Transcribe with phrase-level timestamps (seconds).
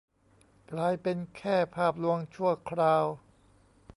[0.71, 3.05] กลายเป็นแค่ภาพลวงชั่วคราว